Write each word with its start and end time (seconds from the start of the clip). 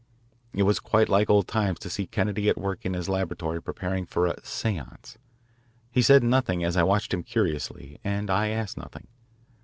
It 0.51 0.63
was 0.63 0.79
quite 0.79 1.09
like 1.09 1.29
old 1.29 1.47
times 1.47 1.77
to 1.81 1.89
see 1.91 2.07
Kennedy 2.07 2.49
at 2.49 2.57
work 2.57 2.87
in 2.87 2.95
his 2.95 3.07
laboratory 3.07 3.61
preparing 3.61 4.07
for 4.07 4.25
a 4.25 4.43
"seance." 4.43 5.19
He 5.91 6.01
said 6.01 6.23
nothing 6.23 6.63
as 6.63 6.75
I 6.75 6.81
watched 6.81 7.13
him 7.13 7.21
curiously, 7.21 7.99
and 8.03 8.31
I 8.31 8.47
asked 8.47 8.77
nothing. 8.77 9.05